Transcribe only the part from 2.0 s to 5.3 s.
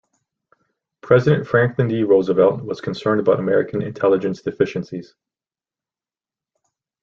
Roosevelt was concerned about American intelligence deficiencies.